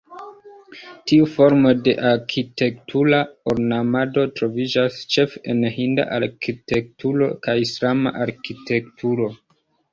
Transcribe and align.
Tiu 1.09 1.27
formo 1.33 1.73
de 1.87 1.93
arkitektura 2.11 3.19
ornamado 3.53 4.25
troviĝas 4.41 4.99
ĉefe 5.17 5.45
en 5.55 5.63
Hinda 5.79 6.09
arkitekturo 6.19 7.31
kaj 7.47 7.59
Islama 7.69 8.19
arkitekturo. 8.29 9.33